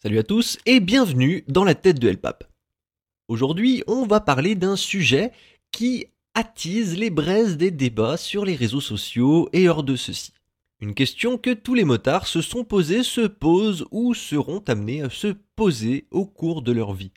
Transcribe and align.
Salut 0.00 0.20
à 0.20 0.22
tous 0.22 0.58
et 0.64 0.78
bienvenue 0.78 1.42
dans 1.48 1.64
la 1.64 1.74
tête 1.74 1.98
de 1.98 2.08
Elpap. 2.08 2.44
Aujourd'hui, 3.26 3.82
on 3.88 4.06
va 4.06 4.20
parler 4.20 4.54
d'un 4.54 4.76
sujet 4.76 5.32
qui 5.72 6.06
attise 6.34 6.96
les 6.96 7.10
braises 7.10 7.56
des 7.56 7.72
débats 7.72 8.16
sur 8.16 8.44
les 8.44 8.54
réseaux 8.54 8.80
sociaux 8.80 9.48
et 9.52 9.68
hors 9.68 9.82
de 9.82 9.96
ceux-ci. 9.96 10.30
Une 10.78 10.94
question 10.94 11.36
que 11.36 11.52
tous 11.52 11.74
les 11.74 11.82
motards 11.82 12.28
se 12.28 12.42
sont 12.42 12.62
posés, 12.62 13.02
se 13.02 13.26
posent 13.26 13.86
ou 13.90 14.14
seront 14.14 14.62
amenés 14.68 15.02
à 15.02 15.10
se 15.10 15.34
poser 15.56 16.06
au 16.12 16.26
cours 16.26 16.62
de 16.62 16.70
leur 16.70 16.92
vie. 16.92 17.10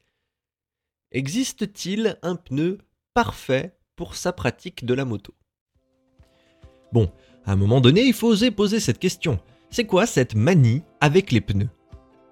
Existe-t-il 1.12 2.18
un 2.24 2.36
pneu 2.36 2.80
parfait 3.14 3.78
pour 3.96 4.16
sa 4.16 4.34
pratique 4.34 4.86
de 4.86 4.96
la 4.96 5.06
moto? 5.06 5.36
Bon, 6.92 7.12
à 7.46 7.52
un 7.52 7.58
moment 7.58 7.80
donné, 7.80 8.02
il 8.02 8.14
faut 8.14 8.30
oser 8.30 8.50
poser 8.50 8.80
cette 8.80 8.98
question. 8.98 9.40
C'est 9.70 9.86
quoi 9.86 10.08
cette 10.08 10.34
manie 10.34 10.82
avec 11.00 11.32
les 11.32 11.42
pneus? 11.42 11.70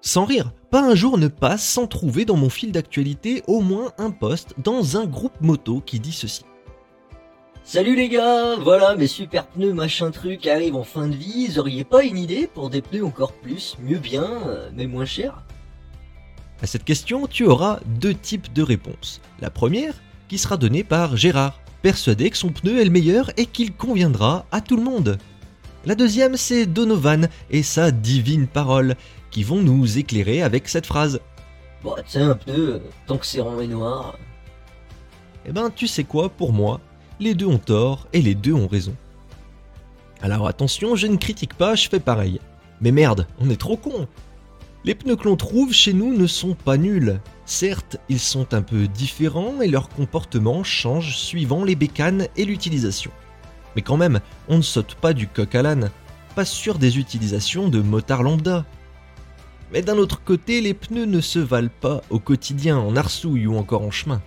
Sans 0.00 0.24
rire, 0.24 0.52
pas 0.70 0.82
un 0.82 0.94
jour 0.94 1.18
ne 1.18 1.28
passe 1.28 1.64
sans 1.64 1.86
trouver 1.86 2.24
dans 2.24 2.36
mon 2.36 2.48
fil 2.48 2.72
d'actualité 2.72 3.42
au 3.46 3.60
moins 3.60 3.92
un 3.98 4.10
post 4.10 4.54
dans 4.58 4.96
un 4.96 5.06
groupe 5.06 5.40
moto 5.40 5.82
qui 5.84 6.00
dit 6.00 6.12
ceci. 6.12 6.44
Salut 7.62 7.94
les 7.94 8.08
gars, 8.08 8.56
voilà 8.56 8.96
mes 8.96 9.06
super 9.06 9.46
pneus 9.46 9.74
machin 9.74 10.10
truc 10.10 10.46
arrivent 10.46 10.76
en 10.76 10.84
fin 10.84 11.06
de 11.06 11.14
vie, 11.14 11.46
vous 11.48 11.58
auriez 11.58 11.84
pas 11.84 12.02
une 12.02 12.16
idée 12.16 12.48
pour 12.52 12.70
des 12.70 12.82
pneus 12.82 13.04
encore 13.04 13.32
plus, 13.32 13.76
mieux 13.82 13.98
bien, 13.98 14.26
euh, 14.46 14.70
mais 14.74 14.86
moins 14.86 15.04
cher 15.04 15.44
À 16.62 16.66
cette 16.66 16.84
question, 16.84 17.26
tu 17.26 17.44
auras 17.44 17.78
deux 17.86 18.14
types 18.14 18.52
de 18.52 18.62
réponses. 18.62 19.20
La 19.40 19.50
première, 19.50 19.94
qui 20.28 20.38
sera 20.38 20.56
donnée 20.56 20.82
par 20.82 21.16
Gérard, 21.16 21.60
persuadé 21.82 22.30
que 22.30 22.36
son 22.36 22.50
pneu 22.50 22.80
est 22.80 22.84
le 22.84 22.90
meilleur 22.90 23.30
et 23.36 23.46
qu'il 23.46 23.72
conviendra 23.72 24.46
à 24.50 24.60
tout 24.60 24.76
le 24.76 24.82
monde. 24.82 25.18
La 25.86 25.94
deuxième, 25.94 26.36
c'est 26.36 26.66
Donovan 26.66 27.28
et 27.50 27.62
sa 27.62 27.90
divine 27.90 28.46
parole, 28.46 28.96
qui 29.30 29.44
vont 29.44 29.62
nous 29.62 29.98
éclairer 29.98 30.42
avec 30.42 30.68
cette 30.68 30.86
phrase. 30.86 31.20
Bon, 31.82 31.94
sais, 32.06 32.20
un 32.20 32.34
pneu, 32.34 32.82
tant 33.06 33.16
que 33.16 33.26
c'est 33.26 33.40
rond 33.40 33.60
et 33.60 33.66
noir. 33.66 34.18
Eh 35.46 35.52
ben, 35.52 35.70
tu 35.70 35.86
sais 35.86 36.04
quoi, 36.04 36.28
pour 36.28 36.52
moi, 36.52 36.80
les 37.18 37.34
deux 37.34 37.46
ont 37.46 37.58
tort 37.58 38.06
et 38.12 38.20
les 38.20 38.34
deux 38.34 38.52
ont 38.52 38.68
raison. 38.68 38.94
Alors 40.22 40.46
attention, 40.46 40.96
je 40.96 41.06
ne 41.06 41.16
critique 41.16 41.54
pas, 41.54 41.74
je 41.74 41.88
fais 41.88 42.00
pareil. 42.00 42.40
Mais 42.80 42.92
merde, 42.92 43.26
on 43.38 43.50
est 43.50 43.60
trop 43.60 43.76
con. 43.76 44.06
Les 44.84 44.94
pneus 44.94 45.16
que 45.16 45.24
l'on 45.24 45.36
trouve 45.36 45.72
chez 45.72 45.92
nous 45.92 46.14
ne 46.14 46.26
sont 46.26 46.54
pas 46.54 46.78
nuls. 46.78 47.20
Certes, 47.44 47.98
ils 48.08 48.18
sont 48.18 48.54
un 48.54 48.62
peu 48.62 48.86
différents 48.88 49.60
et 49.60 49.68
leur 49.68 49.88
comportement 49.90 50.64
change 50.64 51.16
suivant 51.16 51.64
les 51.64 51.74
bécanes 51.74 52.28
et 52.36 52.44
l'utilisation. 52.44 53.10
Mais 53.76 53.82
quand 53.82 53.98
même, 53.98 54.20
on 54.48 54.56
ne 54.56 54.62
saute 54.62 54.94
pas 54.94 55.12
du 55.12 55.26
coq 55.26 55.54
à 55.54 55.62
l'âne. 55.62 55.90
Pas 56.34 56.44
sûr 56.46 56.78
des 56.78 56.98
utilisations 56.98 57.68
de 57.68 57.80
motard 57.80 58.22
lambda. 58.22 58.64
Mais 59.72 59.82
d'un 59.82 59.98
autre 59.98 60.22
côté, 60.22 60.60
les 60.60 60.74
pneus 60.74 61.06
ne 61.06 61.20
se 61.20 61.38
valent 61.38 61.70
pas 61.80 62.02
au 62.10 62.18
quotidien, 62.18 62.78
en 62.78 62.96
arsouille 62.96 63.46
ou 63.46 63.56
encore 63.56 63.82
en 63.82 63.90
chemin. 63.90 64.20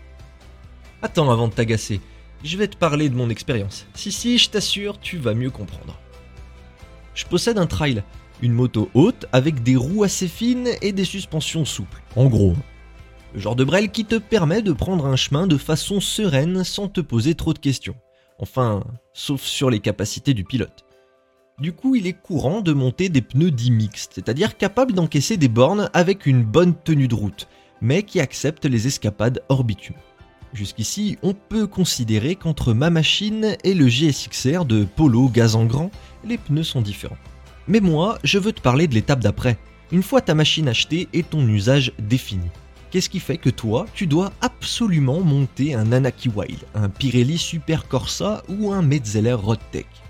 Attends 1.01 1.29
avant 1.29 1.49
de 1.49 1.53
t'agacer, 1.53 1.99
je 2.43 2.57
vais 2.57 2.67
te 2.67 2.77
parler 2.77 3.09
de 3.09 3.15
mon 3.15 3.29
expérience. 3.29 3.85
Si 3.93 4.11
si, 4.11 4.37
je 4.37 4.49
t'assure, 4.49 4.99
tu 4.99 5.17
vas 5.17 5.33
mieux 5.33 5.49
comprendre. 5.49 5.99
Je 7.13 7.25
possède 7.25 7.57
un 7.57 7.67
trail, 7.67 8.03
une 8.41 8.53
moto 8.53 8.89
haute 8.93 9.25
avec 9.31 9.63
des 9.63 9.75
roues 9.75 10.03
assez 10.03 10.27
fines 10.27 10.69
et 10.81 10.91
des 10.91 11.05
suspensions 11.05 11.65
souples. 11.65 12.01
En 12.15 12.25
gros, 12.25 12.55
le 13.33 13.39
genre 13.39 13.55
de 13.55 13.63
brel 13.63 13.91
qui 13.91 14.05
te 14.05 14.15
permet 14.15 14.61
de 14.61 14.73
prendre 14.73 15.05
un 15.05 15.15
chemin 15.15 15.47
de 15.47 15.57
façon 15.57 15.99
sereine 15.99 16.63
sans 16.63 16.87
te 16.87 17.01
poser 17.01 17.35
trop 17.35 17.53
de 17.53 17.59
questions. 17.59 17.95
Enfin, 18.39 18.83
sauf 19.13 19.41
sur 19.41 19.69
les 19.69 19.79
capacités 19.79 20.33
du 20.33 20.43
pilote. 20.43 20.85
Du 21.59 21.71
coup, 21.71 21.95
il 21.95 22.07
est 22.07 22.19
courant 22.19 22.61
de 22.61 22.73
monter 22.73 23.09
des 23.09 23.21
pneus 23.21 23.51
dits 23.51 23.69
mixtes, 23.69 24.13
c'est-à-dire 24.15 24.57
capables 24.57 24.93
d'encaisser 24.93 25.37
des 25.37 25.47
bornes 25.47 25.87
avec 25.93 26.25
une 26.25 26.43
bonne 26.43 26.73
tenue 26.73 27.07
de 27.07 27.13
route, 27.13 27.47
mais 27.79 28.01
qui 28.01 28.19
acceptent 28.19 28.65
les 28.65 28.87
escapades 28.87 29.43
hors 29.49 29.63
bitume. 29.63 29.95
Jusqu'ici, 30.53 31.19
on 31.21 31.35
peut 31.35 31.67
considérer 31.67 32.35
qu'entre 32.35 32.73
ma 32.73 32.89
machine 32.89 33.55
et 33.63 33.75
le 33.75 33.87
GSXR 33.87 34.65
de 34.65 34.83
Polo 34.83 35.29
Gaz 35.29 35.55
en 35.55 35.65
Grand, 35.65 35.91
les 36.25 36.39
pneus 36.39 36.63
sont 36.63 36.81
différents. 36.81 37.17
Mais 37.67 37.81
moi, 37.81 38.17
je 38.23 38.39
veux 38.39 38.51
te 38.51 38.61
parler 38.61 38.87
de 38.87 38.95
l'étape 38.95 39.19
d'après, 39.19 39.59
une 39.91 40.03
fois 40.03 40.21
ta 40.21 40.33
machine 40.33 40.67
achetée 40.67 41.07
et 41.13 41.21
ton 41.21 41.47
usage 41.47 41.93
défini. 41.99 42.49
Qu'est-ce 42.89 43.09
qui 43.09 43.19
fait 43.19 43.37
que 43.37 43.51
toi, 43.51 43.85
tu 43.93 44.07
dois 44.07 44.33
absolument 44.41 45.21
monter 45.21 45.75
un 45.75 45.91
Anaki 45.91 46.29
Wild, 46.29 46.59
un 46.73 46.89
Pirelli 46.89 47.37
Super 47.37 47.87
Corsa 47.87 48.41
ou 48.49 48.71
un 48.71 48.81
Metzeler 48.81 49.33
Rodtech 49.33 50.02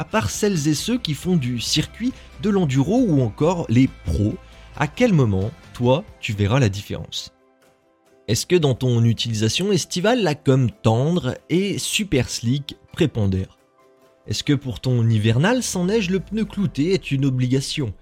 à 0.00 0.04
part 0.04 0.30
celles 0.30 0.66
et 0.66 0.74
ceux 0.74 0.96
qui 0.96 1.12
font 1.12 1.36
du 1.36 1.60
circuit, 1.60 2.14
de 2.40 2.48
l'enduro 2.48 3.04
ou 3.06 3.20
encore 3.20 3.66
les 3.68 3.86
pros, 4.06 4.34
à 4.78 4.86
quel 4.86 5.12
moment, 5.12 5.50
toi, 5.74 6.06
tu 6.20 6.32
verras 6.32 6.58
la 6.58 6.70
différence? 6.70 7.34
Est-ce 8.26 8.46
que 8.46 8.56
dans 8.56 8.74
ton 8.74 9.04
utilisation 9.04 9.72
estivale, 9.72 10.22
la 10.22 10.34
com 10.34 10.70
tendre 10.70 11.36
et 11.50 11.78
super 11.78 12.30
slick 12.30 12.78
prépondère? 12.94 13.58
Est-ce 14.26 14.42
que 14.42 14.54
pour 14.54 14.80
ton 14.80 15.06
hivernal 15.06 15.62
sans 15.62 15.84
neige, 15.84 16.08
le 16.08 16.20
pneu 16.20 16.46
clouté 16.46 16.94
est 16.94 17.10
une 17.10 17.26
obligation? 17.26 17.92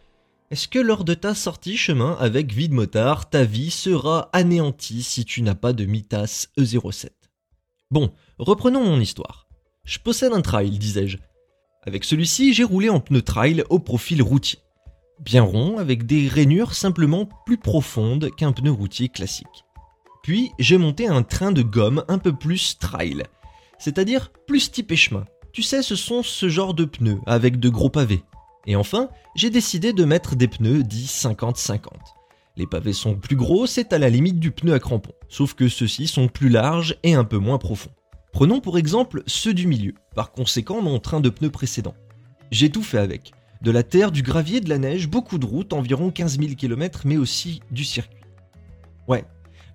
Est-ce 0.53 0.69
que 0.69 0.78
lors 0.78 1.03
de 1.03 1.14
ta 1.14 1.34
sortie 1.34 1.76
chemin 1.76 2.16
avec 2.20 2.53
vide 2.53 2.75
motard, 2.75 3.28
ta 3.28 3.42
vie 3.42 3.72
sera 3.72 4.31
anéantie 4.32 5.03
si 5.03 5.25
tu 5.25 5.42
n'as 5.42 5.56
pas 5.56 5.72
de 5.72 5.84
Mitas 5.84 6.47
E07 6.56 7.08
Bon, 7.91 8.12
reprenons 8.38 8.84
mon 8.84 9.00
histoire. 9.00 9.48
Je 9.82 9.98
possède 9.98 10.32
un 10.32 10.42
trail, 10.42 10.78
disais-je, 10.78 11.19
avec 11.88 12.04
celui-ci, 12.04 12.53
j'ai 12.53 12.65
roulé 12.65 12.91
en 12.91 13.00
pneu 13.00 13.22
trail 13.22 13.65
au 13.71 13.78
profil 13.78 14.22
routier. 14.22 14.59
Bien 15.21 15.43
rond, 15.43 15.78
avec 15.78 16.04
des 16.04 16.28
rainures 16.28 16.75
simplement 16.75 17.26
plus 17.47 17.56
profondes 17.56 18.31
qu'un 18.37 18.53
pneu 18.53 18.71
routier 18.71 19.09
classique. 19.09 19.65
Puis, 20.22 20.50
j'ai 20.59 20.76
monté 20.76 21.09
un 21.09 21.22
train 21.22 21.50
de 21.50 21.62
gomme 21.62 22.04
un 22.09 22.19
peu 22.19 22.34
plus 22.34 22.78
trail, 22.78 23.22
c'est-à-dire 23.78 24.31
plus 24.47 24.71
type 24.71 24.94
chemin. 24.94 25.25
Tu 25.53 25.62
sais, 25.62 25.82
ce 25.82 25.97
sont 25.97 26.22
ce 26.22 26.50
genre 26.50 26.75
de 26.75 26.84
pneus 26.84 27.21
avec 27.25 27.59
de 27.59 27.71
gros 27.71 27.88
pavés. 27.88 28.22
Et 28.66 28.76
enfin, 28.76 29.09
j'ai 29.34 29.49
décidé 29.49 29.94
de 29.94 30.05
mettre 30.05 30.37
des 30.37 30.47
pneus 30.47 30.82
dits 30.82 31.06
50-50. 31.06 31.81
Les 32.59 32.66
pavés 32.66 32.93
sont 32.93 33.15
plus 33.15 33.37
gros, 33.37 33.66
c'est 33.66 33.94
à 33.94 33.99
la 33.99 34.10
limite 34.10 34.38
du 34.38 34.50
pneu 34.50 34.75
à 34.75 34.78
crampons, 34.78 35.15
sauf 35.31 35.55
que 35.55 35.69
ceux-ci 35.69 36.06
sont 36.06 36.28
plus 36.28 36.50
larges 36.50 36.97
et 37.03 37.15
un 37.15 37.25
peu 37.25 37.38
moins 37.38 37.56
profonds. 37.56 37.93
Prenons 38.32 38.60
pour 38.60 38.78
exemple 38.78 39.22
ceux 39.26 39.54
du 39.54 39.66
milieu, 39.66 39.94
par 40.14 40.32
conséquent 40.32 40.82
mon 40.82 40.98
train 40.98 41.20
de 41.20 41.30
pneus 41.30 41.50
précédent. 41.50 41.94
J'ai 42.50 42.70
tout 42.70 42.82
fait 42.82 42.98
avec. 42.98 43.32
De 43.62 43.70
la 43.70 43.82
terre, 43.82 44.12
du 44.12 44.22
gravier, 44.22 44.60
de 44.60 44.68
la 44.68 44.78
neige, 44.78 45.08
beaucoup 45.08 45.38
de 45.38 45.46
routes, 45.46 45.72
environ 45.72 46.10
15 46.10 46.38
000 46.38 46.54
km, 46.54 47.02
mais 47.06 47.16
aussi 47.16 47.60
du 47.70 47.84
circuit. 47.84 48.22
Ouais, 49.08 49.24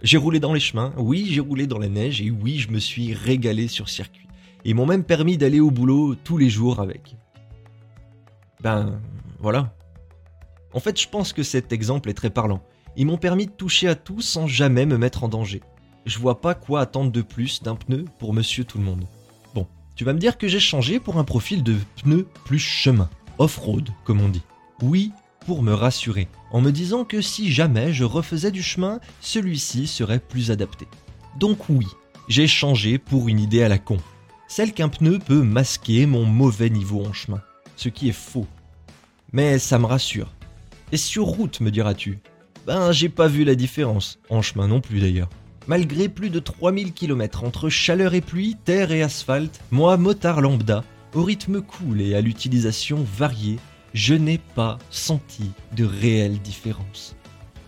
j'ai 0.03 0.17
roulé 0.17 0.39
dans 0.39 0.53
les 0.53 0.59
chemins, 0.59 0.93
oui 0.97 1.27
j'ai 1.29 1.39
roulé 1.39 1.65
dans 1.65 1.79
la 1.79 1.89
neige, 1.89 2.21
et 2.21 2.29
oui 2.29 2.59
je 2.59 2.69
me 2.69 2.79
suis 2.79 3.13
régalé 3.13 3.67
sur 3.67 3.89
circuit. 3.89 4.27
Ils 4.65 4.75
m'ont 4.75 4.85
même 4.85 5.03
permis 5.03 5.37
d'aller 5.37 5.59
au 5.59 5.71
boulot 5.71 6.15
tous 6.15 6.37
les 6.37 6.49
jours 6.49 6.79
avec. 6.79 7.15
Ben 8.61 9.01
voilà. 9.39 9.73
En 10.73 10.79
fait 10.79 10.99
je 10.99 11.09
pense 11.09 11.33
que 11.33 11.43
cet 11.43 11.73
exemple 11.73 12.09
est 12.09 12.13
très 12.13 12.29
parlant. 12.29 12.61
Ils 12.95 13.05
m'ont 13.05 13.17
permis 13.17 13.47
de 13.47 13.51
toucher 13.51 13.87
à 13.87 13.95
tout 13.95 14.21
sans 14.21 14.45
jamais 14.45 14.85
me 14.85 14.97
mettre 14.97 15.23
en 15.23 15.29
danger 15.29 15.61
je 16.05 16.19
vois 16.19 16.41
pas 16.41 16.55
quoi 16.55 16.81
attendre 16.81 17.11
de 17.11 17.21
plus 17.21 17.61
d'un 17.63 17.75
pneu 17.75 18.05
pour 18.19 18.33
monsieur 18.33 18.63
tout 18.63 18.77
le 18.77 18.83
monde. 18.83 19.05
Bon, 19.53 19.67
tu 19.95 20.03
vas 20.03 20.13
me 20.13 20.19
dire 20.19 20.37
que 20.37 20.47
j'ai 20.47 20.59
changé 20.59 20.99
pour 20.99 21.17
un 21.17 21.23
profil 21.23 21.63
de 21.63 21.75
pneu 22.01 22.27
plus 22.45 22.59
chemin, 22.59 23.09
off-road 23.37 23.89
comme 24.03 24.21
on 24.21 24.29
dit. 24.29 24.43
Oui, 24.81 25.11
pour 25.45 25.61
me 25.63 25.73
rassurer, 25.73 26.27
en 26.51 26.61
me 26.61 26.71
disant 26.71 27.03
que 27.03 27.21
si 27.21 27.51
jamais 27.51 27.93
je 27.93 28.03
refaisais 28.03 28.51
du 28.51 28.63
chemin, 28.63 28.99
celui-ci 29.21 29.87
serait 29.87 30.19
plus 30.19 30.51
adapté. 30.51 30.87
Donc 31.39 31.69
oui, 31.69 31.87
j'ai 32.27 32.47
changé 32.47 32.97
pour 32.97 33.27
une 33.27 33.39
idée 33.39 33.63
à 33.63 33.69
la 33.69 33.77
con. 33.77 33.97
Celle 34.47 34.73
qu'un 34.73 34.89
pneu 34.89 35.19
peut 35.19 35.41
masquer 35.41 36.05
mon 36.05 36.25
mauvais 36.25 36.69
niveau 36.69 37.03
en 37.03 37.13
chemin. 37.13 37.41
Ce 37.75 37.89
qui 37.89 38.09
est 38.09 38.11
faux. 38.11 38.47
Mais 39.31 39.57
ça 39.57 39.79
me 39.79 39.85
rassure. 39.85 40.31
Et 40.91 40.97
sur 40.97 41.25
route, 41.25 41.59
me 41.59 41.71
diras-tu? 41.71 42.19
Ben, 42.67 42.91
j'ai 42.91 43.09
pas 43.09 43.27
vu 43.27 43.43
la 43.43 43.55
différence. 43.55 44.19
En 44.29 44.41
chemin 44.41 44.67
non 44.67 44.79
plus 44.79 44.99
d'ailleurs. 44.99 45.29
Malgré 45.67 46.09
plus 46.09 46.29
de 46.29 46.39
3000 46.39 46.91
km 46.91 47.45
entre 47.45 47.69
chaleur 47.69 48.13
et 48.13 48.21
pluie, 48.21 48.57
terre 48.65 48.91
et 48.91 49.01
asphalte, 49.01 49.61
moi, 49.71 49.95
motard 49.95 50.41
lambda, 50.41 50.83
au 51.13 51.23
rythme 51.23 51.61
cool 51.61 52.01
et 52.01 52.15
à 52.15 52.21
l'utilisation 52.21 53.05
variée, 53.17 53.59
je 53.93 54.13
n'ai 54.13 54.39
pas 54.55 54.77
senti 54.89 55.51
de 55.71 55.85
réelle 55.85 56.39
différence. 56.39 57.15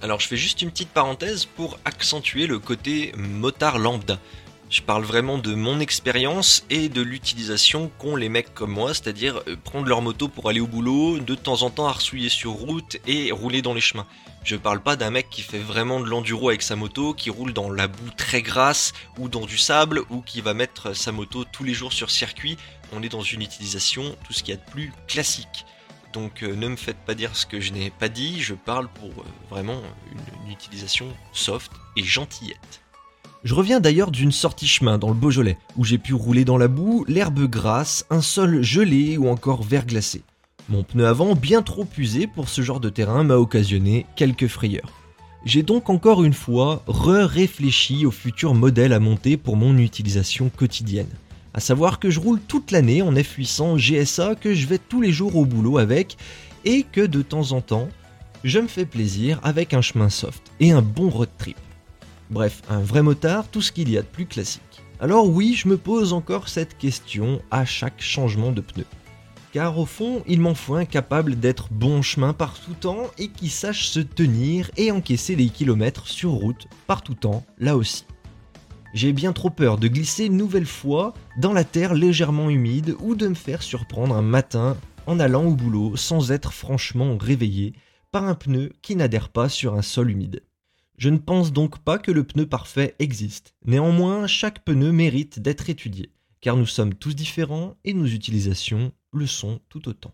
Alors 0.02 0.20
je 0.20 0.28
fais 0.28 0.36
juste 0.36 0.62
une 0.62 0.72
petite 0.72 0.90
parenthèse 0.90 1.46
pour 1.46 1.80
accentuer 1.86 2.48
le 2.48 2.60
côté 2.60 3.14
motard 3.18 3.80
lambda. 3.80 4.20
Je 4.68 4.82
parle 4.82 5.04
vraiment 5.04 5.38
de 5.38 5.54
mon 5.54 5.80
expérience 5.80 6.66
et 6.72 6.90
de 6.90 7.02
l'utilisation 7.02 7.92
qu'ont 8.00 8.16
les 8.16 8.30
mecs 8.30 8.54
comme 8.56 8.72
moi, 8.72 8.96
c'est-à-dire 8.96 9.42
euh, 9.48 9.56
prendre 9.64 9.88
leur 9.88 10.02
moto 10.02 10.28
pour 10.28 10.50
aller 10.50 10.60
au 10.60 10.66
boulot, 10.66 11.20
de 11.20 11.36
temps 11.36 11.62
en 11.62 11.70
temps 11.70 11.88
arsouiller 11.88 12.30
sur 12.30 12.52
route 12.52 12.98
et 13.06 13.32
rouler 13.32 13.62
dans 13.62 13.76
les 13.76 13.82
chemins. 13.82 14.08
Je 14.44 14.56
parle 14.56 14.82
pas 14.82 14.96
d'un 14.96 15.12
mec 15.12 15.30
qui 15.30 15.44
fait 15.44 15.60
vraiment 15.60 16.00
de 16.00 16.06
l'enduro 16.06 16.50
avec 16.50 16.64
sa 16.64 16.76
moto, 16.76 17.14
qui 17.14 17.30
roule 17.30 17.54
dans 17.54 17.70
la 17.70 17.88
boue 17.88 18.10
très 18.18 18.42
grasse 18.42 18.94
ou 19.20 19.30
dans 19.30 19.46
du 19.46 19.58
sable 19.58 20.02
ou 20.10 20.22
qui 20.22 20.42
va 20.42 20.56
mettre 20.56 20.94
sa 20.94 21.12
moto 21.12 21.46
tous 21.46 21.64
les 21.64 21.74
jours 21.74 21.94
sur 21.94 22.10
circuit. 22.10 22.58
On 22.92 23.04
est 23.04 23.10
dans 23.10 23.22
une 23.22 23.44
utilisation, 23.44 24.16
tout 24.26 24.34
ce 24.34 24.42
qu'il 24.42 24.56
y 24.56 24.58
a 24.58 24.62
de 24.62 24.72
plus 24.72 24.92
classique. 25.08 25.66
donc 26.12 26.44
euh, 26.44 26.56
ne 26.56 26.70
me 26.70 26.76
faites 26.76 26.98
pas 27.06 27.14
dire 27.14 27.36
ce 27.36 27.46
que 27.46 27.60
je 27.60 27.72
n'ai 27.72 27.92
pas 27.92 28.10
dit, 28.10 28.42
je 28.42 28.56
parle 28.56 28.88
pour 28.88 29.10
euh, 29.10 29.26
vraiment 29.50 29.82
une, 30.12 30.46
une 30.46 30.52
utilisation 30.52 31.08
soft 31.34 31.72
et 31.98 32.04
gentillette. 32.04 32.85
Je 33.46 33.54
reviens 33.54 33.80
d'ailleurs 33.80 34.10
d'une 34.10 34.32
sortie 34.32 34.68
chemin 34.68 34.98
dans 34.98 35.10
le 35.10 35.14
Beaujolais, 35.14 35.60
où 35.78 35.84
j'ai 35.84 36.00
pu 36.00 36.16
rouler 36.16 36.46
dans 36.46 36.58
la 36.58 36.68
boue, 36.68 37.06
l'herbe 37.08 37.48
grasse, 37.48 38.04
un 38.10 38.22
sol 38.22 38.64
gelé 38.64 39.20
ou 39.20 39.30
encore 39.30 39.62
verglacé. 39.62 40.24
Mon 40.68 40.82
pneu 40.82 41.06
avant, 41.06 41.36
bien 41.36 41.62
trop 41.62 41.88
usé 41.96 42.26
pour 42.26 42.50
ce 42.50 42.64
genre 42.64 42.80
de 42.80 42.90
terrain, 42.90 43.24
m'a 43.24 43.36
occasionné 43.36 44.08
quelques 44.16 44.48
frayeurs. 44.48 44.92
J'ai 45.46 45.62
donc 45.62 45.92
encore 45.92 46.24
une 46.24 46.34
fois 46.34 46.82
re-réfléchi 46.88 48.08
au 48.08 48.10
futur 48.10 48.56
modèle 48.56 48.94
à 48.94 49.00
monter 49.00 49.38
pour 49.38 49.58
mon 49.58 49.78
utilisation 49.78 50.50
quotidienne. 50.50 51.14
À 51.54 51.60
savoir 51.60 52.00
que 52.00 52.10
je 52.10 52.20
roule 52.20 52.42
toute 52.48 52.72
l'année 52.72 53.04
en 53.04 53.14
F800 53.14 53.78
GSA, 53.78 54.34
que 54.34 54.56
je 54.56 54.66
vais 54.66 54.80
tous 54.80 55.02
les 55.02 55.12
jours 55.12 55.36
au 55.36 55.46
boulot 55.46 55.78
avec, 55.78 56.18
et 56.64 56.82
que 56.82 57.06
de 57.06 57.22
temps 57.22 57.52
en 57.52 57.62
temps, 57.62 57.90
je 58.44 58.58
me 58.58 58.68
fais 58.68 58.86
plaisir 58.86 59.40
avec 59.44 59.76
un 59.76 59.82
chemin 59.82 60.10
soft 60.10 60.52
et 60.60 60.72
un 60.72 60.82
bon 60.82 61.10
road 61.10 61.30
trip. 61.38 61.58
Bref, 62.30 62.62
un 62.70 62.80
vrai 62.80 63.04
motard, 63.04 63.48
tout 63.50 63.62
ce 63.62 63.72
qu'il 63.72 63.90
y 63.90 63.98
a 63.98 64.02
de 64.02 64.08
plus 64.08 64.26
classique. 64.26 64.62
Alors 65.00 65.30
oui, 65.30 65.54
je 65.54 65.68
me 65.68 65.78
pose 65.78 66.14
encore 66.14 66.50
cette 66.50 66.78
question 66.78 67.42
à 67.52 67.66
chaque 67.66 68.02
changement 68.02 68.52
de 68.52 68.62
pneu. 68.62 68.86
Car 69.54 69.78
au 69.78 69.86
fond, 69.86 70.24
il 70.28 70.42
m'en 70.42 70.56
faut 70.56 70.76
un 70.76 70.86
capable 70.86 71.40
d'être 71.40 71.70
bon 71.72 72.02
chemin 72.02 72.34
par 72.34 72.60
tout 72.60 72.74
temps 72.74 73.12
et 73.18 73.30
qui 73.30 73.50
sache 73.50 73.88
se 73.88 74.00
tenir 74.00 74.72
et 74.76 74.92
encaisser 74.92 75.36
les 75.36 75.50
kilomètres 75.50 76.08
sur 76.08 76.32
route 76.32 76.68
par 76.88 77.04
tout 77.04 77.14
temps, 77.14 77.46
là 77.58 77.78
aussi. 77.78 78.06
J'ai 78.94 79.14
bien 79.14 79.34
trop 79.34 79.50
peur 79.50 79.78
de 79.78 79.88
glisser 79.88 80.26
une 80.26 80.38
nouvelle 80.38 80.66
fois 80.66 81.14
dans 81.38 81.54
la 81.54 81.64
terre 81.64 81.94
légèrement 81.94 82.50
humide 82.50 82.96
ou 83.02 83.14
de 83.16 83.28
me 83.28 83.36
faire 83.36 83.62
surprendre 83.62 84.16
un 84.16 84.22
matin 84.22 84.78
en 85.06 85.20
allant 85.20 85.46
au 85.46 85.54
boulot 85.54 85.96
sans 85.96 86.32
être 86.32 86.54
franchement 86.54 87.18
réveillé 87.20 87.74
par 88.12 88.24
un 88.24 88.36
pneu 88.36 88.72
qui 88.82 88.96
n'adhère 88.96 89.30
pas 89.30 89.50
sur 89.50 89.76
un 89.76 89.82
sol 89.82 90.10
humide. 90.10 90.42
Je 90.98 91.10
ne 91.10 91.18
pense 91.18 91.52
donc 91.52 91.80
pas 91.80 92.00
que 92.00 92.12
le 92.12 92.24
pneu 92.24 92.48
parfait 92.48 92.96
existe. 93.00 93.54
Néanmoins, 93.66 94.28
chaque 94.28 94.64
pneu 94.64 94.92
mérite 94.92 95.40
d'être 95.40 95.70
étudié, 95.70 96.12
car 96.42 96.56
nous 96.56 96.66
sommes 96.66 96.94
tous 96.94 97.16
différents 97.16 97.76
et 97.84 97.94
nos 97.94 98.06
utilisations 98.06 98.92
le 99.12 99.28
sont 99.28 99.60
tout 99.70 99.90
autant. 99.90 100.14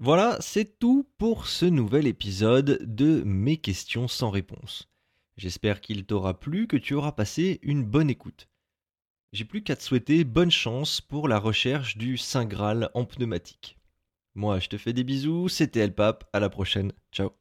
Voilà, 0.00 0.36
c'est 0.40 0.78
tout 0.78 1.08
pour 1.18 1.48
ce 1.48 1.66
nouvel 1.66 2.06
épisode 2.06 2.78
de 2.82 3.22
Mes 3.24 3.56
questions 3.56 4.06
sans 4.06 4.30
réponse. 4.30 4.88
J'espère 5.36 5.80
qu'il 5.80 6.04
t'aura 6.04 6.38
plu, 6.38 6.66
que 6.66 6.76
tu 6.76 6.94
auras 6.94 7.12
passé 7.12 7.58
une 7.62 7.84
bonne 7.84 8.10
écoute. 8.10 8.48
J'ai 9.32 9.44
plus 9.44 9.62
qu'à 9.62 9.76
te 9.76 9.82
souhaiter 9.82 10.24
bonne 10.24 10.50
chance 10.50 11.00
pour 11.00 11.28
la 11.28 11.38
recherche 11.38 11.96
du 11.96 12.16
Saint 12.16 12.46
Graal 12.46 12.90
en 12.94 13.04
pneumatique. 13.04 13.78
Moi, 14.34 14.58
je 14.58 14.68
te 14.68 14.78
fais 14.78 14.92
des 14.92 15.04
bisous, 15.04 15.48
c'était 15.48 15.80
El 15.80 15.94
Pape, 15.94 16.28
à 16.32 16.40
la 16.40 16.48
prochaine, 16.48 16.92
ciao. 17.12 17.37